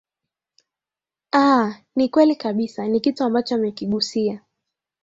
aa 1.33 1.67
ni 1.95 2.09
kweli 2.09 2.35
kabisa 2.35 2.87
ni 2.87 2.99
kitu 2.99 3.23
ambacho 3.23 3.55
amekigusia 3.55 4.41